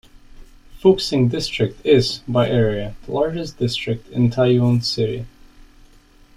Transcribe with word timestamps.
Fuxing 0.81 1.29
District 1.29 1.79
is, 1.85 2.21
by 2.27 2.49
area, 2.49 2.95
the 3.05 3.11
largest 3.11 3.59
district 3.59 4.07
in 4.09 4.31
Taoyuan 4.31 4.83
City. 4.83 5.27